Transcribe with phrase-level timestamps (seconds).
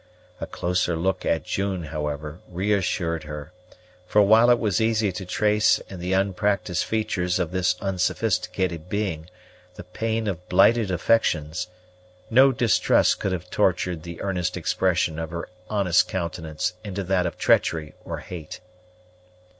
[0.39, 3.53] A closer look at June, however, reassured her;
[4.07, 9.29] for, while it was easy to trace in the unpractised features of this unsophisticated being
[9.75, 11.67] the pain of blighted affections,
[12.31, 17.37] no distrust could have tortured the earnest expression of her honest countenance into that of
[17.37, 18.59] treachery or hate.